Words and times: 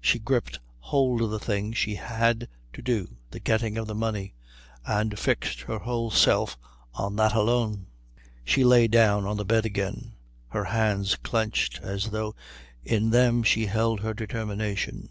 She 0.00 0.18
gripped 0.18 0.58
hold 0.78 1.20
of 1.20 1.28
the 1.28 1.38
thing 1.38 1.74
she 1.74 1.96
had 1.96 2.48
to 2.72 2.80
do, 2.80 3.18
the 3.30 3.38
getting 3.40 3.76
of 3.76 3.86
the 3.86 3.94
money, 3.94 4.32
and 4.86 5.18
fixed 5.18 5.60
her 5.60 5.80
whole 5.80 6.10
self 6.10 6.56
on 6.94 7.16
that 7.16 7.34
alone. 7.34 7.84
She 8.42 8.64
lay 8.64 8.88
down 8.88 9.26
on 9.26 9.36
the 9.36 9.44
bed 9.44 9.66
again, 9.66 10.14
her 10.48 10.64
hands 10.64 11.14
clenched 11.16 11.78
as 11.82 12.08
though 12.08 12.34
in 12.84 13.10
them 13.10 13.42
she 13.42 13.66
held 13.66 14.00
her 14.00 14.14
determination. 14.14 15.10